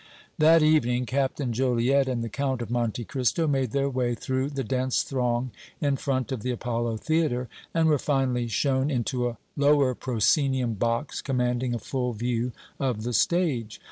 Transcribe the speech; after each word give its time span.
That 0.39 0.63
evening 0.63 1.05
Captain 1.05 1.53
Joliette 1.53 2.07
and 2.07 2.23
the 2.23 2.27
Count 2.27 2.63
of 2.63 2.71
Monte 2.71 3.05
Cristo 3.05 3.45
made 3.45 3.69
their 3.69 3.87
way 3.87 4.15
through 4.15 4.49
the 4.49 4.63
dense 4.63 5.03
throng 5.03 5.51
in 5.79 5.95
front 5.95 6.31
of 6.31 6.41
the 6.41 6.49
Apollo 6.49 6.97
Theatre, 6.97 7.47
and 7.71 7.87
were 7.87 7.99
finally 7.99 8.47
shown 8.47 8.89
into 8.89 9.29
a 9.29 9.37
lower 9.55 9.93
proscenium 9.93 10.73
box 10.73 11.21
commanding 11.21 11.75
a 11.75 11.77
full 11.77 12.13
view 12.13 12.51
of 12.79 13.03
the 13.03 13.13
stage. 13.13 13.79